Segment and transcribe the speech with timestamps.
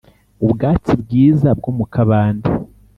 [0.43, 2.49] ubwatsi bwiza bwo mu kabande